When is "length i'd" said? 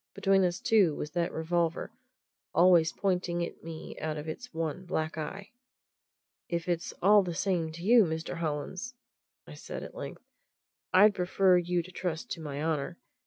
9.93-11.13